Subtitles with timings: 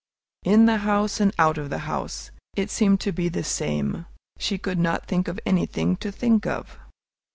[0.41, 4.07] In the house and out of the house, it seemed to be the same,
[4.39, 6.79] she could not think of anything to think of.